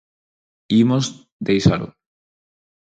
[0.81, 1.05] Imos
[1.47, 1.87] deixalo.